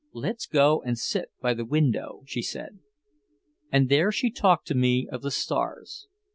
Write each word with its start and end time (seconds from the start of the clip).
"Let's 0.13 0.47
go 0.47 0.81
and 0.81 0.97
sit 0.97 1.29
by 1.41 1.53
the 1.53 1.63
window," 1.63 2.23
she 2.25 2.41
said. 2.41 2.79
And 3.71 3.87
there 3.87 4.11
she 4.11 4.31
talked 4.31 4.65
to 4.69 4.73
me 4.75 5.07
of 5.07 5.21
the 5.21 5.29
stars. 5.29 6.07